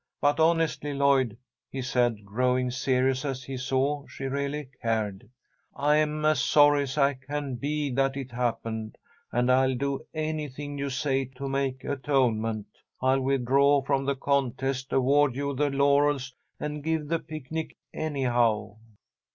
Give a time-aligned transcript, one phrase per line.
[0.19, 1.37] But honestly, Lloyd,"
[1.69, 5.29] he said, growing serious as he saw she really cared,
[5.75, 8.97] "I'm as sorry as I can be that it happened,
[9.31, 12.65] and I'll do anything you say to make atonement.
[12.99, 18.77] I'll withdraw from the contest, award you the laurels, and give the picnic, anyhow."